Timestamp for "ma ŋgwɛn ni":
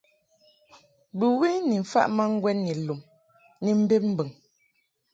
2.15-2.73